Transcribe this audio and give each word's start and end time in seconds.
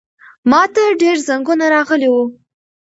ماته 0.49 0.83
ډېر 1.01 1.17
زنګونه 1.27 1.65
راغلي 1.75 2.09
وو. 2.11 2.23